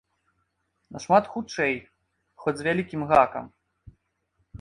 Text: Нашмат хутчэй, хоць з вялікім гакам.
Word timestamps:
Нашмат 0.95 1.25
хутчэй, 1.33 1.73
хоць 2.45 2.55
з 2.61 2.65
вялікім 2.69 3.01
гакам. 3.13 3.45